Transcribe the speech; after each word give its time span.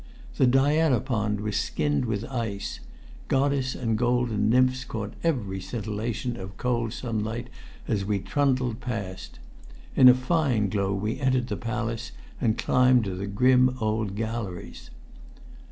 The 0.37 0.47
Diana 0.47 0.99
pond 0.99 1.41
was 1.41 1.57
skinned 1.57 2.05
with 2.05 2.25
ice; 2.25 2.79
goddess 3.27 3.75
and 3.75 3.99
golden 3.99 4.49
nymphs 4.49 4.83
caught 4.83 5.13
every 5.23 5.61
scintillation 5.61 6.37
of 6.37 6.57
cold 6.57 6.91
sunlight 6.91 7.51
as 7.87 8.03
we 8.03 8.17
trundled 8.17 8.79
past. 8.79 9.37
In 9.95 10.09
a 10.09 10.15
fine 10.15 10.69
glow 10.69 10.91
we 10.91 11.19
entered 11.19 11.49
the 11.49 11.55
palace 11.55 12.13
and 12.41 12.57
climbed 12.57 13.03
to 13.03 13.13
the 13.15 13.27
grim 13.27 13.77
old 13.79 14.15
galleries. 14.15 14.89